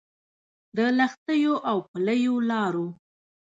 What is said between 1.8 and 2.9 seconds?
پلیو لارو